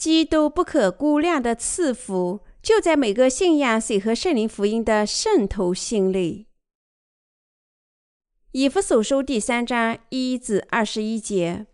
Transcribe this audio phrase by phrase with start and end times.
[0.00, 6.46] 基督不可估量的赐福就在每个信仰水和圣灵福音的圣徒心里。
[8.52, 11.66] 以弗所书第三章一至二十一节。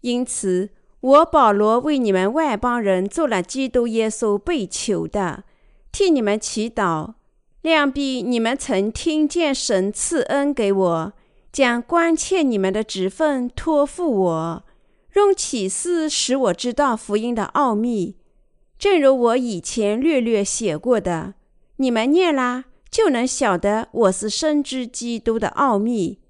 [0.00, 5.44] 因此，我保罗为你们外邦人做了基督耶稣被囚的，
[5.92, 7.14] 替你们祈祷。
[7.62, 11.12] 量必你们曾听见神赐恩给我，
[11.52, 14.64] 将关切你们的职分托付我。
[15.14, 18.16] 用启示使我知道福音的奥秘，
[18.78, 21.34] 正如我以前略略写过的。
[21.76, 26.20] 你们念啦，就能晓得我是深知基督的奥秘。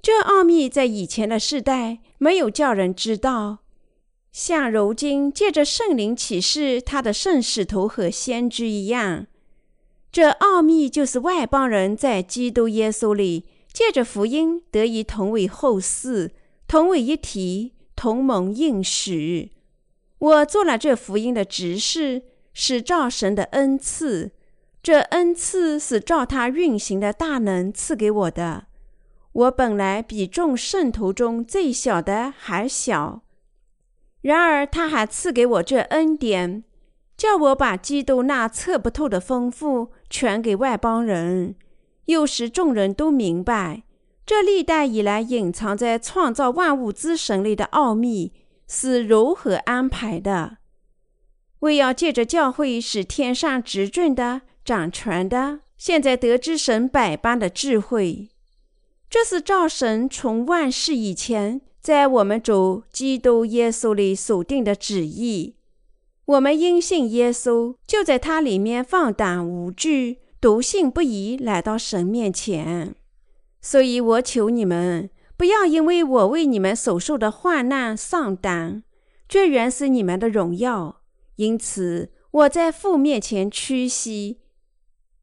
[0.00, 3.58] 这奥秘在以前的世代没有叫人知道，
[4.32, 9.26] 像如今借着圣灵启示他的圣使徒和先知一样。
[10.10, 16.30] 这奥秘就是外邦人在基督耶稣里借着福音得以同为后嗣，
[16.66, 17.74] 同为一体。
[18.00, 19.52] 同盟应许，
[20.16, 22.22] 我做了这福音的执事，
[22.54, 24.30] 是照神的恩赐。
[24.82, 28.68] 这恩赐是照他运行的大能赐给我的。
[29.32, 33.20] 我本来比众圣徒中最小的还小，
[34.22, 36.64] 然而他还赐给我这恩典，
[37.18, 41.54] 叫我把基督那测不透的丰富传给外邦人，
[42.06, 43.82] 又使众人都明白。
[44.30, 48.32] 这历代以来隐藏在创造万物之神里的奥秘
[48.68, 50.58] 是如何安排的？
[51.58, 58.28] 为要借着教会使天上执政的、掌权的，现在得知神百般的智慧。
[59.10, 65.56] 这是造神从万世以前在我们主基督耶稣里所定的旨意。
[66.26, 72.94] 我们因信耶稣，就在他里面放胆无惧、笃信不疑，来到神面前。
[73.60, 78.82] 所以我求你们不要因为我为你们所受的患难丧胆，
[79.28, 81.02] 这原是你们的荣耀。
[81.36, 84.38] 因此我在父面前屈膝，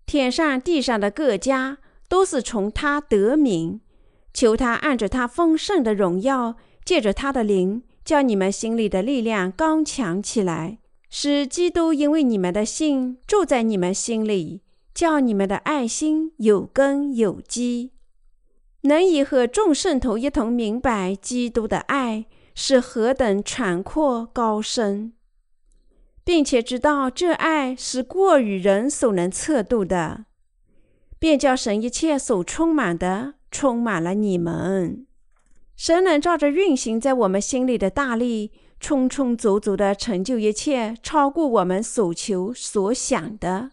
[0.05, 1.77] 天上地上的各家
[2.09, 3.81] 都是从他得名，
[4.33, 10.79] 求他按着他丰盛的荣耀，借着他的灵，叫你们心里的力量刚强起来，
[11.09, 14.61] 使基督因为你们的信住在你们心里，
[14.93, 17.91] 叫你们的爱心有根有基。
[18.81, 25.13] 能以和众圣徒一同明白基督的爱是何等广阔高深，
[26.23, 30.25] 并且知道这爱是过于人所能测度的，
[31.19, 35.05] 便叫神一切所充满的充满了你们。
[35.75, 43.71] 神能照着运行在我们心里的大力，充充足足的成就一切，超过我们所求所想的。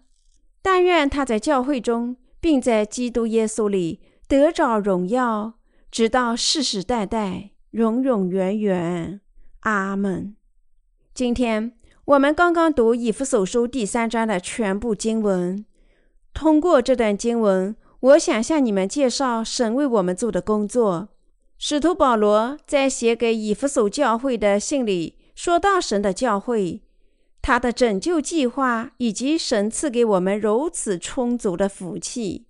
[0.60, 4.00] 但愿他在教会中，并在基督耶稣里。
[4.38, 5.54] 得着荣耀，
[5.92, 9.20] 直到世世代代，永永远远。
[9.60, 10.34] 阿门。
[11.14, 15.64] 今天我们刚刚读以弗所书第三章的全部经文。
[16.32, 21.10] 通过这段经文，我想向你们介绍神为我们做的工作。
[21.56, 26.82] 使徒保罗在写给以弗所教会的信里说到神的教会，
[27.40, 32.46] 他的拯救计划，以及神赐给我们如此充足的福气。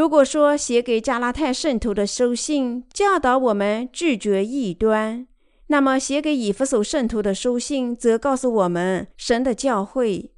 [0.00, 5.26] 如果说写给加拉太圣徒的书信教导我们拒绝异端，
[5.66, 10.32] 那么写给以弗所圣徒的书信则告诉我们神的教会。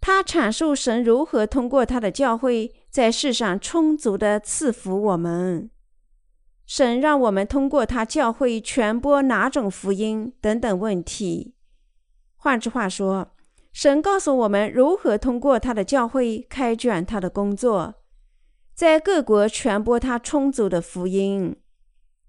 [0.00, 5.70] 他阐述神如何通过他的教会在世上充足的赐福我们。
[6.66, 11.54] 神让我们通过他教会传播哪种福音等等问题。
[12.34, 13.28] 换句话说，
[13.72, 17.94] 神告诉我们如何通过他的教会开展他的工作。
[18.74, 21.54] 在各国传播他充足的福音。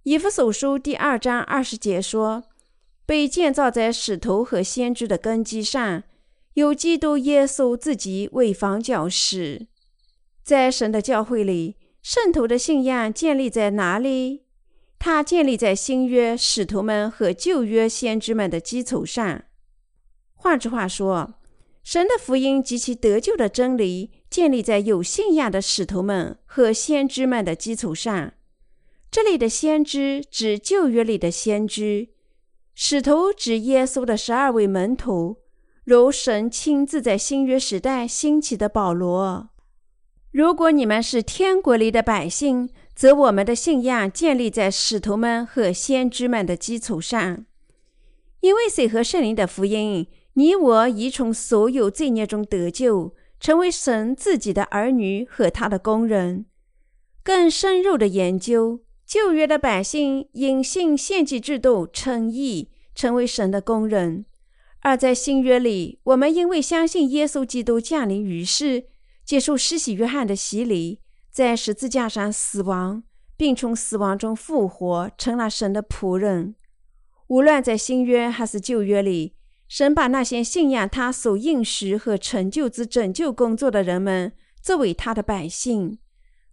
[0.04, 2.44] 以弗所书第二章二十节说
[3.04, 6.04] ：“被建造在使徒和先知的根基上，
[6.54, 9.66] 有基督耶稣自己为房角石。”
[10.46, 14.44] 在神的教会里，圣徒的信仰建立在哪里？
[15.00, 19.46] 它建立在新约使徒们和旧约先知们的基础上。
[20.36, 21.34] 换句话说，
[21.84, 24.12] 神的福音及其得救的真理。
[24.36, 28.34] 建立在有信仰的使徒们和先知们的基础上。
[29.10, 32.10] 这里的先知指旧约里的先知，
[32.74, 35.38] 使徒指耶稣的十二位门徒，
[35.86, 39.52] 如神亲自在新约时代兴起的保罗。
[40.34, 47.46] 如果你们是天国里的百姓，则我们的信仰建立在使徒们和先知们的基础上。
[48.42, 53.16] 因为水和圣灵的福音，你我已从所有罪孽中得救。
[53.40, 56.46] 成为神自己的儿女和他的工人，
[57.24, 64.26] 更深入的研究旧约的百姓因信献祭制度称义，成为神的工人；
[64.82, 68.86] 而在新约里，我们因为相信耶稣基督降临于世，
[69.24, 73.04] 接受施洗约翰的洗礼，在十字架上死亡，
[73.36, 76.56] 并从死亡中复活，成了神的仆人。
[77.28, 79.36] 无论在新约还是旧约里，
[79.68, 85.98] 神把那些信仰他所应许和成就之拯救工作的人们作为他的百姓，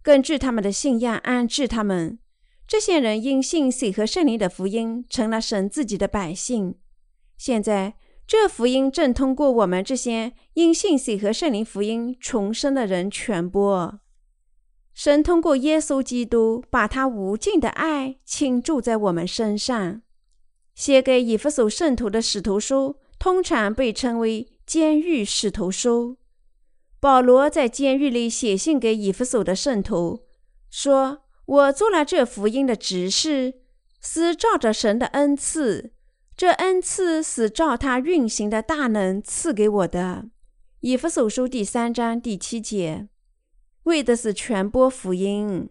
[0.01, 2.19] 根据他们的信仰安置他们。
[2.67, 6.75] 这些人因信水和圣灵的福音，成了神自己的百姓。
[7.37, 7.95] 现在，
[8.25, 13.99] 这福音正通过我们这些因信水和圣灵福音重生的人传播。
[14.93, 20.01] 神通过耶稣基督，把他无尽的爱倾注在我们身上。
[20.73, 26.17] 写给以弗所圣徒的使徒书，通常被称为监狱使徒书。
[26.99, 30.25] 保罗在监狱里写信给以弗所的圣徒，
[30.69, 33.53] 说：“我做了这福音的执事，
[34.01, 35.93] 是照着神的恩赐。
[36.35, 40.25] 这恩赐是照他运行的大能赐给我的。”
[40.81, 43.07] 以弗所书第三章第七节，
[43.83, 45.69] 为的是传播福音。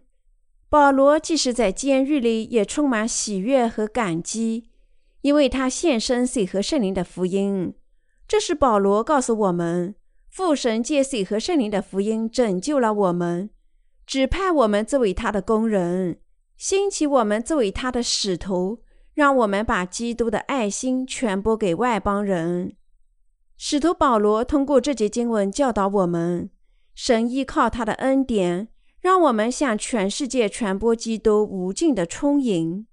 [0.69, 4.71] 保罗即使在监狱里，也充满喜悦和感激。
[5.23, 7.73] 因为他献身水和圣灵的福音，
[8.27, 9.95] 这是保罗告诉我们：
[10.29, 13.49] 父神借水和圣灵的福音拯救了我们，
[14.05, 16.19] 指派我们作为他的工人，
[16.57, 18.83] 兴起我们作为他的使徒，
[19.13, 22.75] 让我们把基督的爱心传播给外邦人。
[23.55, 26.49] 使徒保罗通过这节经文教导我们：
[26.95, 28.67] 神依靠他的恩典，
[28.99, 32.87] 让我们向全世界传播基督无尽的充盈。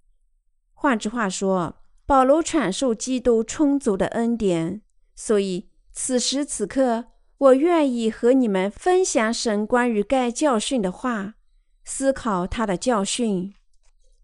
[0.73, 1.80] 换句话说，
[2.11, 4.83] 保罗阐述基督充足的恩典，
[5.15, 7.05] 所以此时此刻，
[7.39, 11.35] 我愿意和你们分享神关于该教训的话，
[11.85, 13.55] 思考他的教训。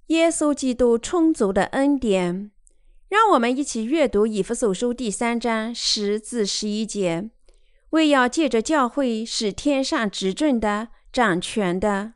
[0.08, 2.50] 耶稣基督充足的恩典，
[3.08, 7.30] 让我们一起阅读以弗所书第三章十至十一节，
[7.90, 12.14] 为要借着教会使天上执政的、掌权的，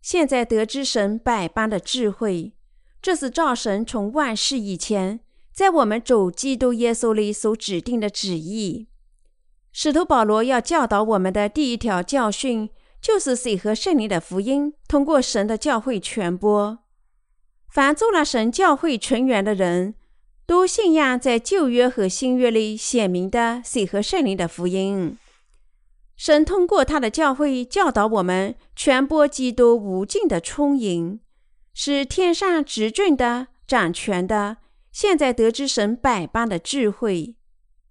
[0.00, 2.52] 现在得知神百般的智慧。
[3.02, 5.20] 这是造神从万世以前，
[5.52, 8.88] 在我们主基督耶稣里所指定的旨意。
[9.72, 12.68] 使徒保罗要教导我们的第一条教训，
[13.00, 16.78] 就是水和圣灵的福音通过神的教会传播。
[17.68, 19.94] 凡做了神教会成员的人，
[20.44, 25.16] 都信仰在旧约和新约里显明的水和圣灵的福音。
[26.16, 31.20] 神通过他的教会教导我们传播基督无尽的充盈。
[31.72, 34.58] 是天上执政的、掌权的，
[34.92, 37.36] 现在得知神百般的智慧。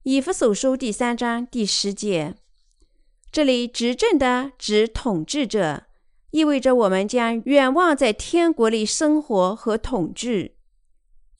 [0.04, 2.36] 以弗所书第三章第十节，
[3.32, 5.84] 这里执政的指统治者，
[6.32, 10.56] 意味着我们将远望在天国里生活和统治。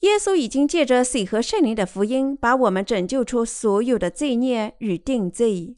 [0.00, 5.76] 耶稣已经借着水和圣灵的福音，把我们拯救出所有的罪孽与定罪。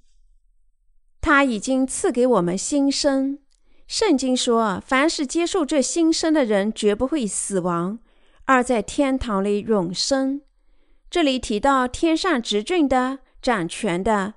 [1.20, 3.40] 他已经赐给我们新生。
[3.92, 7.98] 圣经说：“凡是接受这新生的人，绝不会死亡，
[8.46, 10.40] 而在天堂里永生。”
[11.10, 14.32] 这里提到天上执政的、掌权的，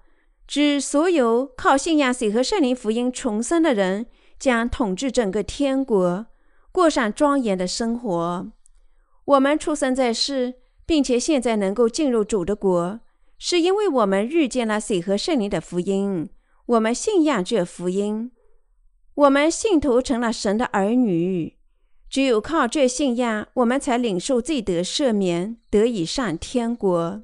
[0.46, 4.08] 指所有靠信仰水和圣灵福音重生的人，
[4.38, 6.26] 将统治整个天国，
[6.74, 8.52] 过上庄严的生活。
[9.24, 10.56] 我们出生在世，
[10.86, 13.00] 并且现在能够进入主的国，
[13.38, 16.30] 是因为我们遇见了水和圣灵的福音，
[16.66, 18.34] 我们信仰这福音。
[19.16, 21.56] 我们信徒成了神的儿女，
[22.10, 27.24] 只有靠这信仰，我们才领受罪得赦免，得以上天国。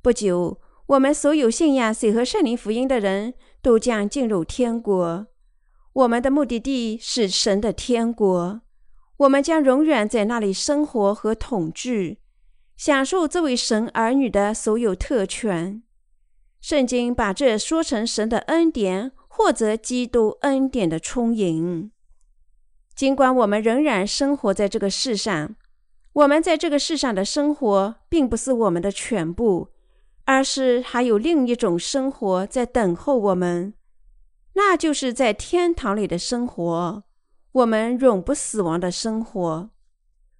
[0.00, 5.26] 不久，我们所有信仰水和圣灵福音的人都将进入天国。
[5.92, 8.60] 我们的目的地是神的天国，
[9.16, 12.18] 我们将永远在那里生活和统治，
[12.76, 15.82] 享受作为神儿女的所有特权。
[16.60, 19.10] 圣经把这说成神的恩典。
[19.38, 21.92] 或者基督恩典的充盈。
[22.96, 25.54] 尽管我们仍然生活在这个世上，
[26.12, 29.68] 我们在这个世上的生活并不是我们的全部，
[30.24, 33.74] 而是还有另一种生活在等候我们，
[34.54, 37.04] 那就是在天堂里的生活，
[37.52, 39.70] 我们永不死亡的生活。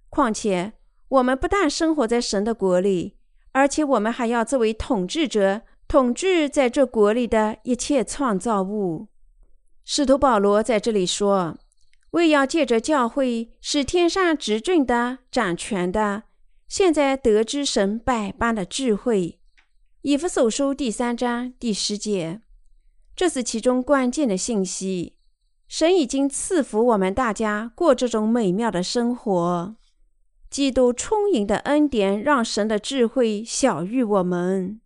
[0.09, 0.73] 况且，
[1.07, 3.15] 我们不但生活在神的国里，
[3.53, 5.61] 而且我们还要作为统治者。
[5.89, 9.07] 统治在这国里的一切创造物，
[9.83, 11.57] 使徒保罗在这里说
[12.11, 16.25] ：“为要借着教会使天上执政的、掌权的，
[16.67, 19.39] 现在得知神百般的智慧。”
[20.03, 22.41] 以弗所书第三章第十节，
[23.15, 25.15] 这是其中关键的信息。
[25.67, 29.75] 神已经赐福我们大家过这种美妙的生活。
[30.51, 34.79] 基督充盈的恩典让神的智慧小于我们。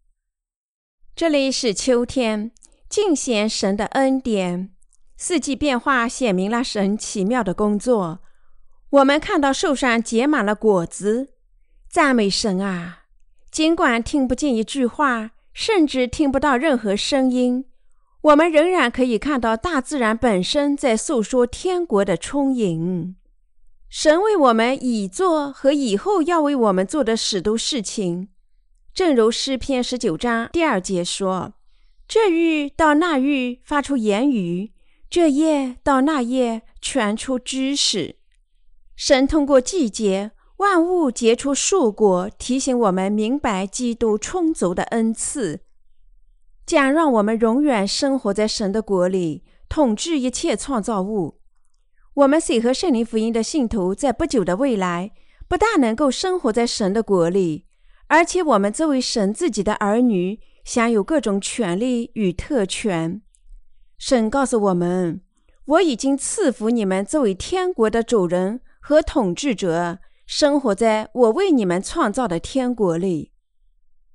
[1.16, 2.50] 这里是秋天，
[2.90, 4.72] 尽显神的恩典。
[5.16, 8.22] 四季变化显明了神奇妙的工作。
[8.90, 11.30] 我们看到树上结满了果子，
[11.88, 13.04] 赞美神啊！
[13.52, 17.66] 尽管听不见一句话，甚至听不到任何声音，
[18.22, 23.16] 我们仍然可以看到大自然本身在诉说天国的充盈。
[23.88, 28.30] 神为我们已做和以后要为我们做的许多事情，
[28.94, 31.56] 正如诗篇十九章第二节说
[32.08, 34.72] ：“这日到那日发出言语，
[35.10, 38.18] 这夜到那夜传出知识。”
[38.96, 45.62] 神通过季节、万物结出树果，提醒我们明白基督充足的恩赐，
[46.64, 51.40] 将让我们永远生活在神的国里，统治一切创造物。
[52.14, 55.14] 我们随和圣灵福音的信徒，在不久的未来，
[55.48, 57.66] 不但能够生活在神的国里，
[58.14, 63.24] 而且我们作为神自己的儿女，享有各种权利与特权。
[63.98, 65.22] 神告诉我们
[65.66, 73.32] ：“我已经赐福你们，作为天国的主人和统治者，生活在我为你们创造的天国里。”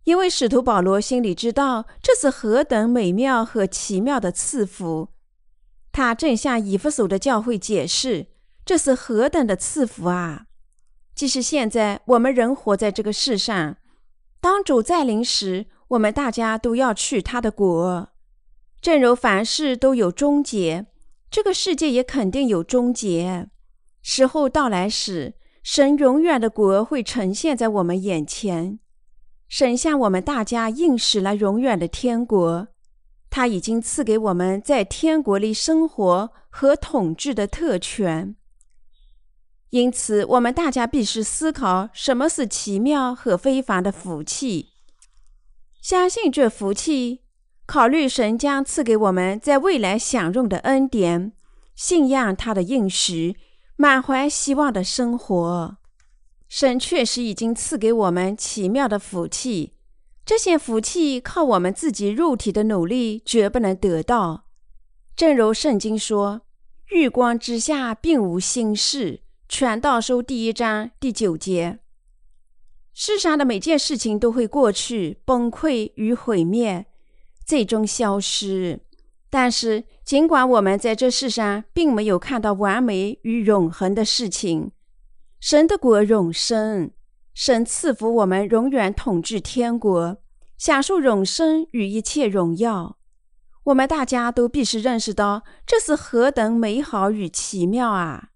[0.06, 5.08] 因为使徒保罗心里知道，这是何等美妙和奇妙的赐福。
[5.90, 8.28] 他正向以弗所的教会解释
[8.64, 10.44] ：“这是何等的赐福啊！
[11.16, 13.76] 即使现在我们仍活在这个世上，
[14.40, 18.10] 当主再临时，我们大家都要去他的国。
[18.80, 20.86] 正如凡事都有终结，
[21.30, 23.48] 这个世界也肯定有终结。
[24.02, 28.78] 时候到来时，神永远的国会呈现在我们眼前。
[29.48, 32.68] 神向我们大家应许了永远的天国。”
[33.30, 38.34] 他已经赐给我们在天国里生活和统治的特权，
[39.70, 44.70] 因此我们大家必须思考什么是奇妙和非凡的福气。
[45.82, 47.20] 相信这福气，
[47.66, 51.32] 考虑神将赐给我们在未来享用的恩典，
[51.74, 53.36] 信仰他的应许，
[53.76, 55.76] 满怀希望的生活。
[56.48, 59.74] 神确实已经赐给我们奇妙的福气。
[60.24, 64.44] 这些福气靠我们自己肉体的努力绝不能得到。
[65.14, 66.42] 正如圣经说
[66.86, 71.78] ：“日光之下并无新事。”传道书第一章第九节。
[72.92, 76.84] 世上的每件事情都会过去，崩溃与毁灭，
[77.46, 78.80] 最终消失。
[79.30, 84.70] 但是，尽管我们在这世上并没有看到完美与永恒的事情，
[85.40, 86.90] 神的国永生。
[87.32, 90.18] 神赐福我们永远统治天国，
[90.58, 92.98] 享受永生与一切荣耀。
[93.64, 98.30] 我们大家都必须认识到，这是何等美好与奇妙啊！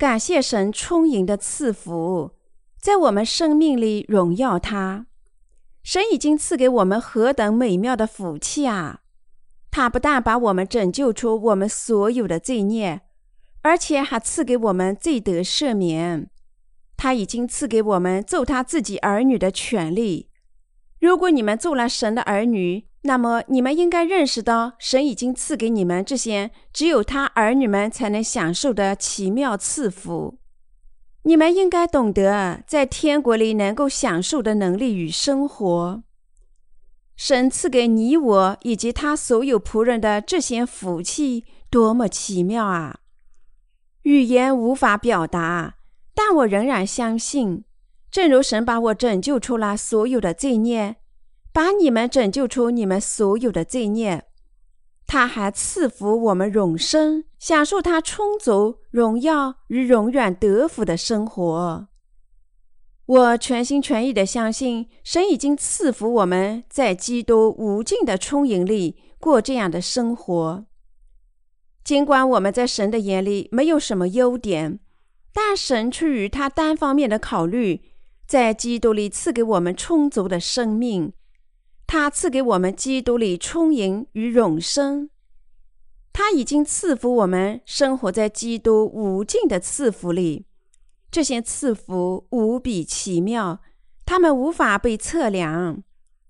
[0.00, 2.30] 感谢神充盈的赐福，
[2.80, 5.04] 在我们生命里荣耀他。
[5.82, 9.00] 神已经赐给我们何等美妙的福气啊！
[9.70, 13.02] 他不但把我们拯救出我们所有的罪孽，
[13.60, 16.30] 而且还赐给我们罪得赦免。
[16.96, 20.30] 他已经赐给我们做他自己儿女的权利。
[20.98, 30.38] 如果你们做了神的儿女，那么你们应该认识到，神已经赐给你们这些只有他儿女们才能享受的奇妙赐福。
[31.22, 36.02] 你们应该懂得在天国里能够享受的能力与生活。
[37.16, 43.00] 神赐给你我以及他所有仆人的这些福气，多么奇妙啊！
[44.02, 45.76] 语言无法表达。
[46.14, 47.64] 但我仍然相信，
[48.10, 50.96] 正如神把我拯救出了所有的罪孽，
[51.52, 54.24] 把你们拯救出你们所有的罪孽，
[55.06, 61.88] 他还赐福我们永生，享受他充足荣耀与永远得福的生活。
[63.06, 70.66] 我全心全意的相信，神已经赐福我们在基督无尽的充盈里过这样的生活。
[71.82, 74.80] 尽管我们在神的眼里没有什么优点。
[75.32, 77.82] 但神出于他单方面的考虑，
[78.26, 81.12] 在基督里赐给我们充足的生命，
[81.92, 85.10] 他赐给我们基督里充盈与永生。
[86.12, 90.46] 他已经赐福我们生活在基督无尽的赐福里，
[91.10, 93.60] 这些赐福无比奇妙，
[94.06, 95.82] 他们无法被测量。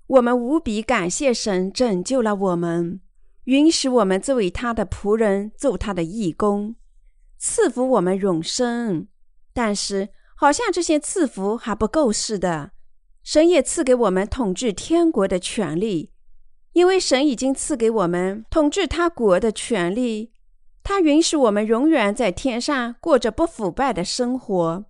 [0.07, 3.03] 我们无比感谢神拯救了我们，
[3.45, 6.75] 允许我们作为他的仆人，做他的义工。
[7.37, 9.09] 赐福我们永生，
[9.53, 12.71] 但是好像这些赐福还不够似的。
[13.23, 16.11] 神也赐给我们统治天国的权利，
[16.73, 20.33] 因为神已经赐给我们统治他国的权利。
[20.83, 24.87] 他允许我们永远在天上过着不腐败的生活。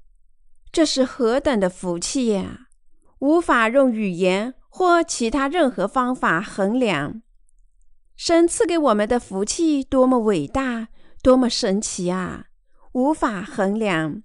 [0.71, 2.69] 这是何等的福气呀！
[3.19, 7.23] 无法用语言或其他任何方法衡量。
[8.17, 10.89] 神赐给我们的福气多么伟大，
[11.23, 12.47] 多么神奇啊！
[12.93, 14.23] 无法衡量。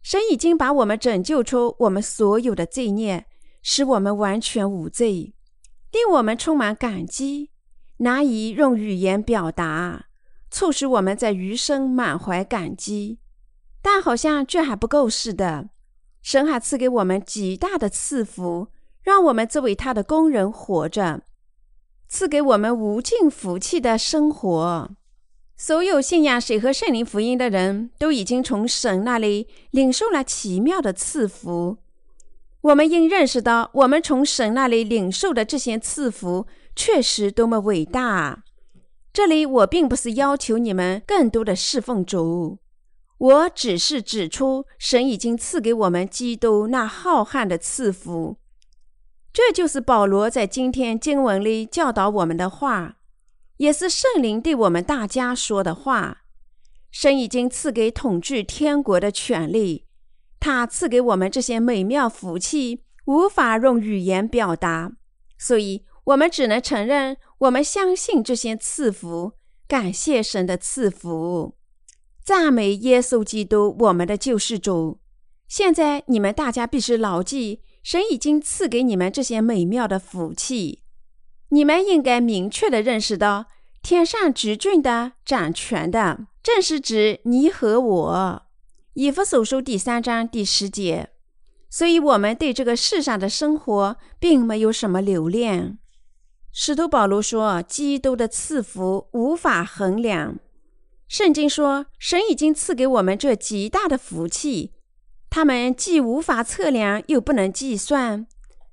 [0.00, 3.26] 神已经把我们拯救出我们所有的罪孽，
[3.62, 5.34] 使我们完全无罪，
[5.92, 7.50] 令我们充满感激，
[7.98, 10.06] 难以用语言表达，
[10.50, 13.18] 促使我们在余生满怀感激。
[13.82, 15.70] 但好像这还不够似的。
[16.22, 18.68] 神还赐给我们极大的赐福，
[19.02, 21.22] 让我们作为他的工人活着，
[22.08, 24.90] 赐给我们无尽福气的生活。
[25.56, 31.78] 所有信仰水和圣灵福音的人都已经从神那里领受了奇妙的赐福。
[32.62, 38.44] 我们应认识到，我们从神那里领受的这些赐福确实多么伟大啊。
[39.12, 42.58] 这里我并不是要求你们更多的侍奉主。
[43.18, 48.36] 我只是指出，神已经赐给我们基督那浩瀚的赐福，
[49.32, 52.98] 这就是保罗在今天经文里教导我们的话，
[53.56, 56.18] 也是圣灵对我们大家说的话。
[56.90, 59.86] 神已经赐给统治天国的权利，
[60.40, 64.92] 他赐给我们这些美妙福气，无法用语言表达，
[65.38, 69.34] 所以我们只能承认，我们相信这些赐福，
[69.68, 71.54] 感谢神的赐福。
[72.24, 75.00] 赞美耶稣基督，我们的救世主。
[75.46, 80.82] 现在你们大家必须牢记，神已经赐给你们这些美妙的福气。
[81.48, 83.46] 你们应该明确的认识到，
[83.82, 88.42] 天上执政的、掌权的，正是指你和我。
[88.94, 91.10] 以弗所书第三章第十节。
[91.68, 95.78] 所以，我们对这个世上的生活并没有什么留恋。
[96.52, 100.40] 使徒保罗说：“基督的赐福无法衡量。”
[101.06, 104.72] 圣经说，神已经赐给我们这极大的福气，
[105.30, 108.26] 他们既无法测量，又不能计算。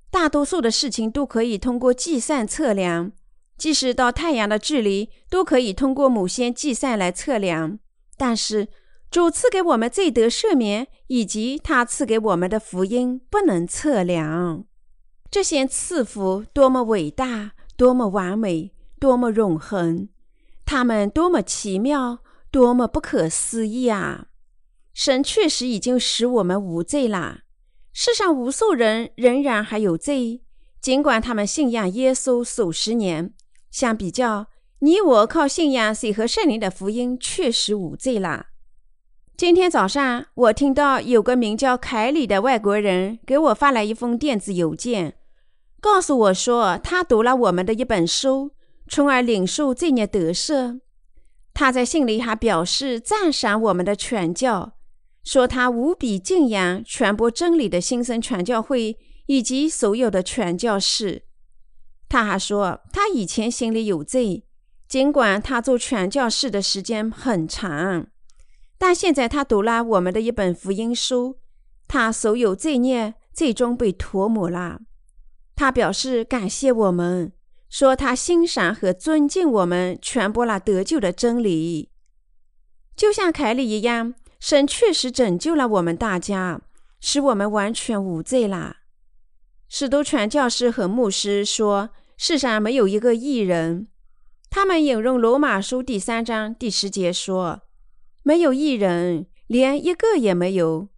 [0.10, 3.12] 大多数的事情都可以通过计算测量，
[3.56, 7.78] 即使到太阳的距离，都可以通过某些计算来测量。
[8.18, 8.68] 但是，
[9.10, 14.66] 主赐给我们最得赦免，以及他赐给我们的福音，不能测量。
[15.30, 20.10] 这些赐福多么伟大，多么完美，多么永恒，
[20.66, 22.20] 他们多么奇妙。
[22.50, 24.28] 多么不可思议啊！
[24.94, 27.42] 神确实已经使我们无罪了。
[27.92, 30.42] 世上无数人仍然还有罪，
[30.82, 33.34] 尽管他们信仰耶稣数十年。
[33.70, 34.48] 相比较，
[34.80, 38.48] 你我靠信仰水和圣灵的福音，确实无罪了。
[39.38, 45.14] 今天早上，我听到有个名叫凯里的外国人给我发来一封电子邮件，
[45.80, 48.50] 告诉我说他读了我们的一本书，
[48.90, 50.80] 从而领受罪孽得赦。
[51.54, 54.74] 他在信里还表示赞赏我们的传教，
[55.24, 58.98] 说他无比敬仰传播真理的新生传教会
[59.28, 61.26] 以及所有的传教士。
[62.10, 64.46] 他还说他以前心里有罪，
[64.88, 68.08] 尽管他做传教士的时间很长，
[68.78, 71.40] 但现在他读了我们的一本福音书，
[71.88, 74.82] 他所有罪孽最终被涂抹了。
[75.56, 77.34] 他表示感谢我们。
[77.70, 81.90] 说他欣赏和尊敬我们传播了得救的真理，
[82.96, 86.62] 就像凯里一样，神确实拯救了我们大家，
[87.02, 88.78] 使我们完全无罪啦。
[89.68, 93.90] 使徒传教士和牧师说，世上没有一个异人。
[94.50, 97.64] 他们引用罗马书第三章第十节说，
[98.28, 100.90] 没有一人，连一个也没有。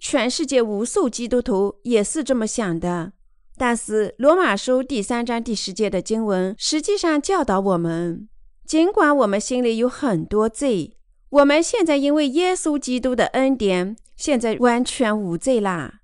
[0.00, 3.12] 全世界无数基督徒也是这么想的。
[3.56, 8.28] 但是，《罗马书》第三章第十节的经文实际上教导我们：
[8.66, 10.96] 尽管我们心里有很多罪，
[11.30, 16.00] 我们现在因为耶稣基督的恩典，现在完全无罪啦。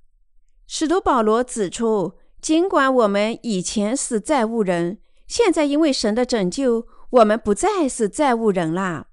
[0.68, 9.07] 使徒保罗指出，尽管我们以前是债务人，现在因为神的拯救，我们不再是债务人啦。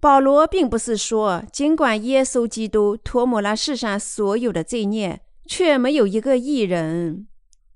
[0.00, 7.26] 保罗并不是说，尽管耶稣基督涂抹了世上所有的罪孽，却没有一个义人。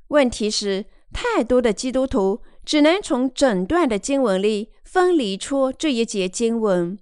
[0.09, 6.99] 问题是，太多的基督徒只能从整段的经文里分离出这一节经文，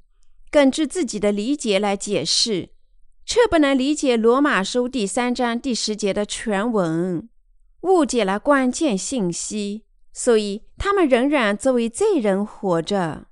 [0.50, 2.70] 根据自己的理解来解释，
[3.24, 7.28] 却不能理解罗马书第三章第十节的全文，
[7.82, 13.26] 误解了关键信息，所以他们仍然作为罪人活着。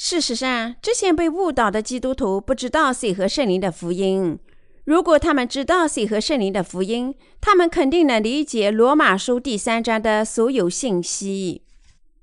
[0.00, 4.38] 事实上，这些被误导的基督徒不知道谁和圣灵的福音。
[4.84, 11.62] 如果他们知道水和圣灵的福音，他们肯定能理解罗马书第三章的所有信息。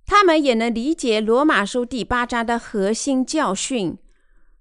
[0.06, 3.98] 他们也能理解罗马书第八章的核心教训。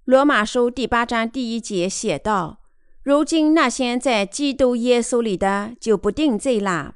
[0.03, 2.59] 罗马书第八章第一节写道
[3.01, 6.95] ：“如今那些在基督耶稣里的就不定罪啦。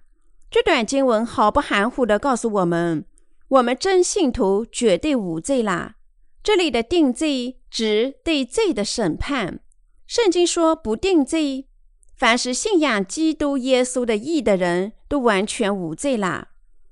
[0.52, 3.06] 这段经文毫不含糊地告诉我们，
[3.48, 5.96] 我们真信徒绝对无罪啦。
[6.42, 9.60] 这里的定罪指对罪的审判。
[10.08, 11.68] 圣经说不定罪，
[12.16, 16.50] 凡是信仰基督耶稣的义的人都完全无罪啦。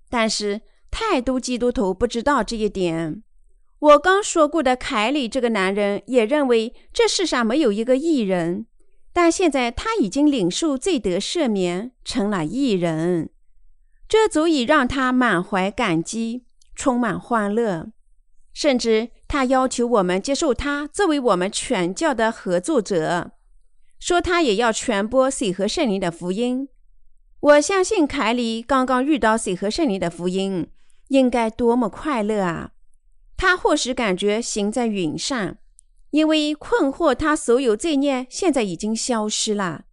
[0.10, 3.24] 但是太多基督徒不知道这一点。
[3.80, 8.66] 我刚说过的凯里这个男人也认为这世上没有一个义人，
[9.14, 13.30] 但现在他已经领受罪得赦免，成了义人，
[14.08, 17.92] 这足以让他满怀感激，充满欢乐，
[18.54, 23.32] 甚至他要求我们接受他作为我们全教的合作者，
[24.00, 26.70] 说他也要传播水和圣灵的福音。
[27.40, 30.72] 我相信凯里刚刚遇到水和圣灵的福音，
[31.10, 32.72] 应该多么快乐啊！
[33.36, 35.58] 他或许感觉行在云上，
[36.10, 39.84] 因为困惑他所有罪孽现在已经消失了。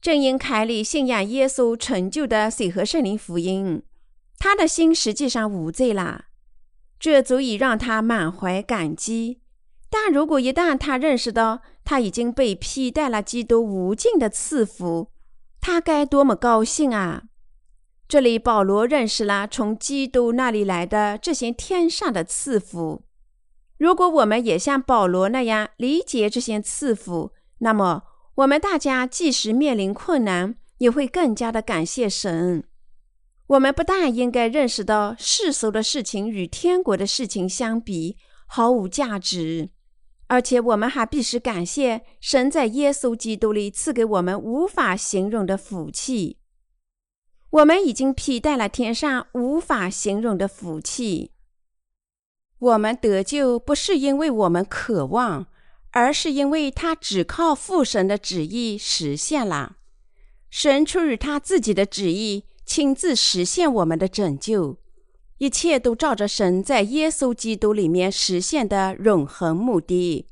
[0.00, 3.82] 正因凯里信仰耶稣成就的水和圣灵福音，
[4.38, 6.26] 他的心实际上无罪了，
[6.98, 9.40] 这足以让他满怀感激。
[9.90, 15.10] 但如果一旦他认识到他已经被披戴了基督无尽的赐福，
[15.60, 17.22] 他该多么高兴啊！
[18.06, 23.02] 这里，保罗认识了从基督那里来的这些天上的赐福。
[23.78, 28.02] 如果我们也像保罗那样理解这些赐福，那么
[28.36, 32.64] 我们大家即使面临困难，也会更加的感谢神。
[33.48, 39.70] 我们不但应该认识到世俗的事情与天国的事情相比毫无价值，
[40.26, 46.38] 而且我们还必须感谢神在耶稣基督里赐给我们无法形容的福气。
[47.50, 51.32] 我们已经披戴了天上无法形容的福气。
[52.58, 55.46] 我们得救不是因为我们渴望，
[55.92, 59.76] 而是因为他只靠父神的旨意实现了。
[60.50, 64.76] 神出于他自己的旨意，亲自实现我们的拯救。
[65.38, 70.26] 一切都照着神在耶稣基督里面实现的永恒目的。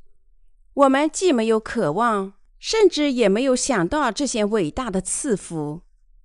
[0.75, 5.81] 我们既没有渴望，甚至也没有想到这些伟大的赐福。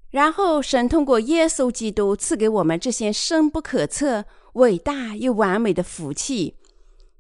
[0.10, 6.58] 然后，神通过耶稣基督赐给我们这些深不可测、伟大又完美的福气。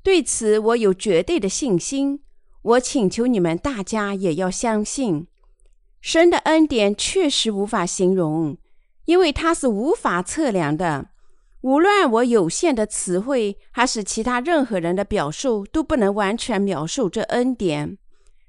[0.04, 2.19] 对此，我有绝对的信心。
[2.63, 5.27] 我请求你们大家也要相信，
[6.01, 8.58] 神的恩典确实无法形容，
[9.06, 11.08] 因为它是无法测量的。
[11.62, 17.98] 无论我有限的词汇，还是其他任何人的表述，都不能完全描述这恩典。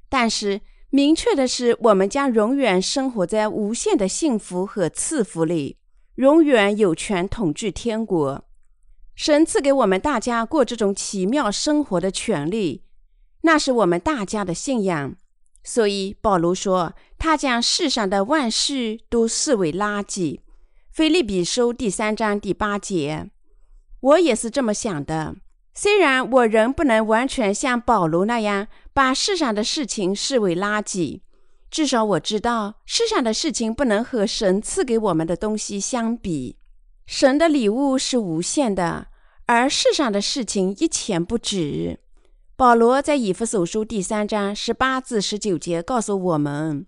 [0.08, 5.76] 但是，明确的是，我们将永远生活在无限的幸福和赐福里，
[6.14, 8.44] 永远有权统治天国。
[9.14, 12.82] 神赐给我们大家过这种奇妙生活的权利，
[13.42, 15.16] 那是我们大家的信仰。
[15.64, 20.40] 所以保罗说，他将世上的万事都视为垃圾。
[20.90, 23.30] 菲利比书第三章第八节，
[24.00, 25.36] 我也是这么想的。
[25.74, 31.20] 虽然我仍不能完全像保罗那样把世上的事情视为垃圾，
[31.70, 36.58] 至少我知道世上的事情不能和神赐给我们的东西相比。
[37.06, 39.06] 神的礼物是无限的，
[39.46, 42.00] 而世上的事情一钱不值。
[42.62, 46.86] 保罗在以弗所书第三章十八至十九节告诉我们：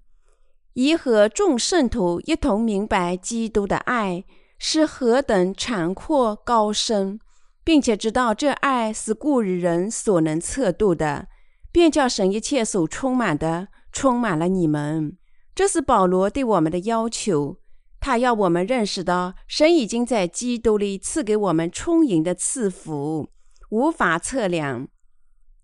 [0.75, 4.25] 以和众圣徒一同明白基督的爱
[4.57, 7.19] 是何等长阔高深。
[7.65, 11.27] 并且知道这爱是故人所能测度的，
[11.73, 15.17] 便叫神一切所充满的充满了你们。
[15.57, 17.59] 这是保罗对我们的要求，
[17.99, 23.29] 他要我们认识到神已经在基督里赐给我们充盈的赐福，
[23.71, 24.87] 无法测量。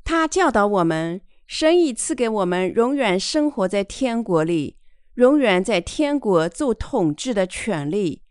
[0.05, 4.77] 他教导我们，神已赐给我们永远生活在天国里，
[5.15, 8.23] 永远在天国做统治的权利。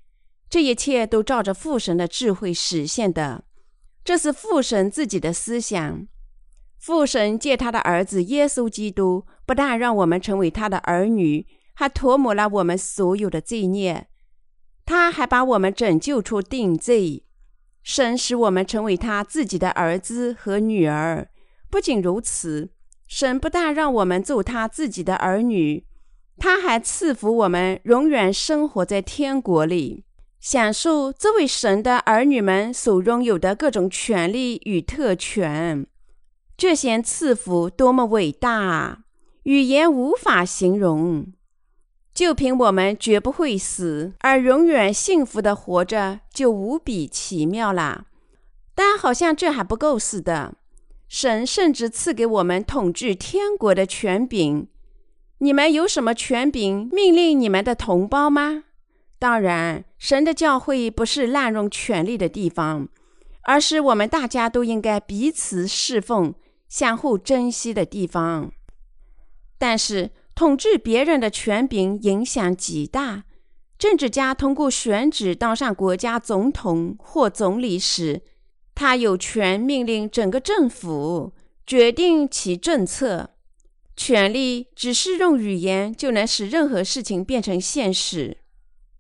[0.50, 3.44] 这一切都照着父神的智慧实现的。
[4.04, 6.08] 这是父神自己的思想。
[6.80, 14.08] 父神借他的儿子耶稣基督，不但让我们成为他的儿女，还涂抹了我们所有的罪孽。
[14.86, 17.26] 他还把我们拯救出定罪。
[17.84, 21.30] 神使我们成为他自己的儿子和女儿。
[21.70, 22.72] 不仅如此，
[23.08, 25.86] 神不但让我们做他自己的儿女，
[26.38, 30.06] 他还赐福我们永远生活在天国里。
[30.40, 35.86] 享受这位神的儿女们所拥有的各种权利与特权，
[36.56, 39.04] 这些赐福多么伟大，
[39.44, 41.34] 语言无法形容。
[42.14, 48.06] 就凭我们绝不会死而永远幸福的活着，就无比奇妙了。
[48.74, 50.54] 但好像这还不够似的，
[51.10, 54.68] 神甚至赐给我们统治天国的权柄。
[55.40, 58.66] 你们有什么权柄命令你们的同胞吗？
[59.18, 62.88] 当然，神的教会不是滥用权力的地方，
[63.42, 66.36] 而是我们大家都应该彼此侍奉、
[66.68, 68.52] 相互珍惜的地方。
[69.58, 73.24] 但是，统治别人的权柄影响极大。
[73.78, 78.22] 政治家通过选举当上国家总统或总理时，
[78.80, 81.34] 他有权命令整个政府，
[81.68, 83.32] 决定其政策。
[83.98, 88.38] 权力只是用语言就能使任何事情变成现实。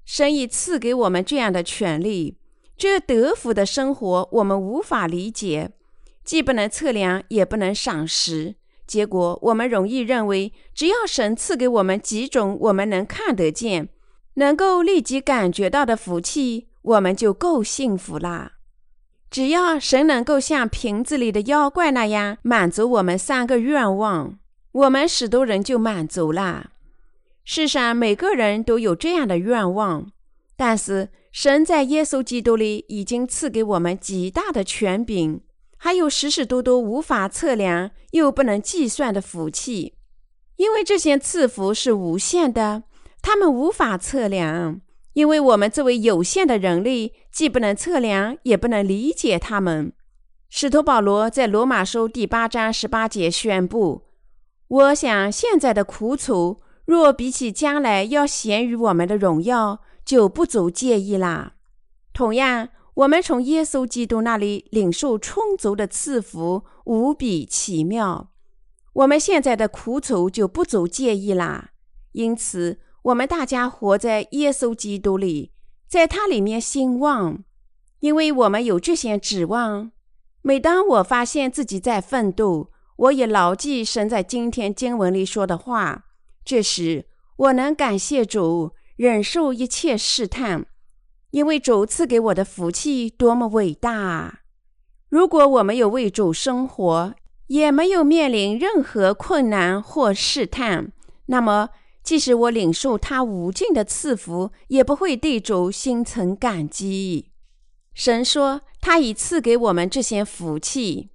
[0.03, 2.35] 神已赐给我们这样的权利，
[2.75, 5.71] 这德福的生活我们无法理解，
[6.25, 8.55] 既不能测量，也不能赏识。
[8.85, 13.87] 结果，我们容易认为，只要神赐给我们几种我们能看得见、
[14.33, 18.57] 能够立即感觉到的福气，我们就够幸福啦。
[19.29, 24.39] 只要神能够像瓶子里的妖怪那样满足我们三个愿望。
[24.71, 26.71] 我们许多人就满足了。
[27.43, 30.11] 世上每个人都有这样的愿望，
[30.55, 35.41] 但是神在耶稣基督里已经赐给我们极大的权柄，
[35.77, 39.95] 还有许许多多无法测量又不能计算的福气。
[40.57, 42.83] 因为这些赐福是无限的，
[43.21, 44.81] 他们无法测量，
[45.19, 49.91] 因为我们作为有限的人类，既不能测量，也不能理解他们。
[50.47, 54.03] 使徒保罗在罗马书第八章十八节宣布。
[54.69, 61.55] 我想，现在的苦楚，若比起将来要显于我们的荣耀，就不足介意啦。
[62.13, 68.31] 同样，我们从耶稣基督那里领受充足的赐福，无比奇妙。
[68.93, 71.71] 我们现在的苦楚就不足介意啦。
[72.13, 75.51] 因此，我们大家活在耶稣基督里，
[75.87, 77.43] 在他里面兴旺，
[78.01, 79.91] 因为我们有这些指望。
[80.41, 86.05] 每当我发现自己在奋斗，我也牢记神在今天经文里说的话，
[86.45, 90.67] 这时我能感谢主，忍受一切试探，
[91.31, 94.41] 因为主赐给我的福气多么伟大！
[95.09, 97.15] 如果我没有为主生活，
[97.47, 100.91] 也没有面临任何困难或试探，
[101.25, 101.69] 那么
[102.03, 107.31] 即使我领受他无尽的赐福，也不会对主心存感激。
[107.93, 111.09] 神说，他已赐给我们这些福气。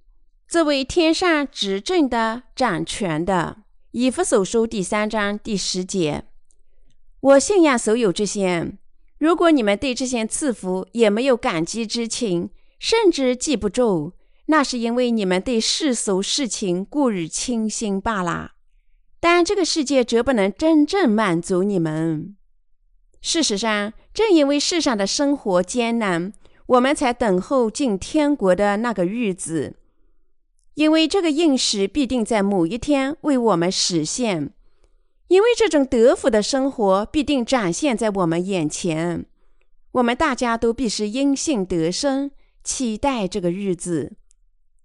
[0.47, 3.57] 作为天上执政的、掌权的，
[3.91, 6.25] 以弗所书第三章第十节，
[7.19, 8.77] 我信仰所有这些。
[9.17, 14.13] 如果你们对这些赐福也没有感激之情，甚至记不住，
[14.47, 18.51] 那是因为你们对世俗事情过于清心罢了。
[19.27, 22.35] 但这个世界则不能真正满足你们。
[23.21, 26.31] 事实上，正因为世上的生活艰难，
[26.67, 29.77] 我们才等候进天国的那个日子。
[30.75, 34.53] 因为这个应许必定在某一天为我们实现，
[35.29, 39.25] 因为这种得福的生活必定展现在我们眼前，
[39.93, 42.29] 我们大家都必须因信得生，
[42.63, 44.17] 期待这个日子。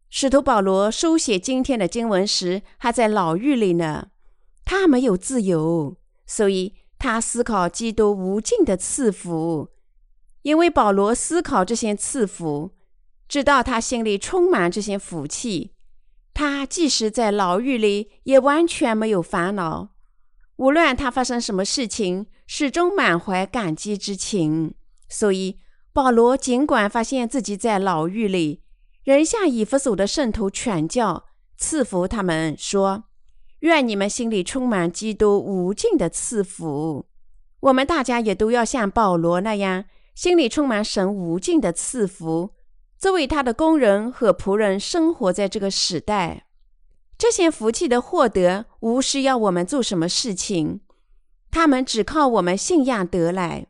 [0.09, 4.09] 使徒保罗书写今天的经文时还在牢狱里呢，
[4.71, 9.71] 他没有自由，所以他思考基督无尽的赐福。
[10.43, 12.77] 因为保罗思考这些赐福，
[13.27, 15.73] 直到他心里充满这些福气。
[16.33, 19.89] 他即使在牢狱里，也完全没有烦恼。
[20.55, 24.77] 无论他发生什么事情，始终满怀感激之情。
[25.09, 25.59] 所以，
[25.93, 28.63] 保罗尽管发现自己在牢狱里，
[29.03, 31.25] 仍向以弗所的圣徒传教，
[31.57, 33.07] 赐福他们说
[33.61, 37.07] ：“愿你们心里充满基督无尽的赐福。”
[37.61, 42.55] 我们大家也都要像保罗那样，心里充满神无尽的赐福。
[42.99, 46.47] 作为他的工人和仆人，生活在这个时代，
[47.19, 50.81] 这些福气的获得无需要我们做什么事情，
[51.51, 53.67] 他们只靠我们信仰得来。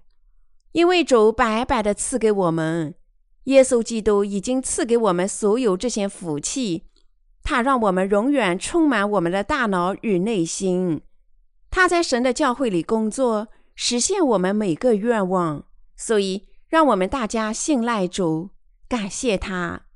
[0.72, 2.94] 因为主白白的赐给我们，
[3.44, 6.84] 耶稣基督已经赐给我们所有这些福气，
[7.50, 11.00] 他让我们永远充满我们的大脑与内心。
[11.68, 15.64] 他在神的教会里工作，实现我们每个愿望。
[15.96, 18.50] 所以，让我们大家信赖主。
[18.88, 19.86] 感谢他，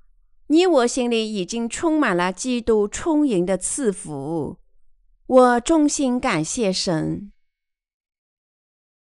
[0.48, 4.58] 你我心里已经充满了基督充盈的赐福。
[5.28, 7.30] 我衷心感谢神。